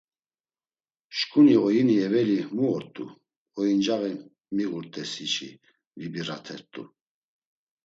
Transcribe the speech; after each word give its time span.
Şǩuni 1.15 1.55
oyini 1.65 1.95
eveli 2.05 2.39
mu 2.55 2.63
ort̆u, 2.75 3.05
oyincaği 3.59 4.13
miğurt̆esi 4.55 5.25
çi 5.33 5.49
vibiratert̆u. 5.99 6.83